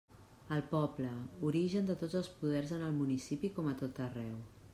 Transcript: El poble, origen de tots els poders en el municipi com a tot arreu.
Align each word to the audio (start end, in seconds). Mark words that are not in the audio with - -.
El 0.55 0.63
poble, 0.69 1.11
origen 1.49 1.91
de 1.91 1.97
tots 2.05 2.17
els 2.21 2.31
poders 2.41 2.75
en 2.79 2.87
el 2.89 2.97
municipi 3.05 3.53
com 3.61 3.71
a 3.75 3.77
tot 3.85 4.03
arreu. 4.09 4.35